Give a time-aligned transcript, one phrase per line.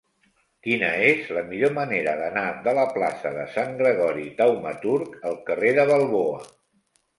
[0.67, 5.77] Quina és la millor manera d'anar de la plaça de Sant Gregori Taumaturg al carrer
[5.83, 6.45] de Balboa?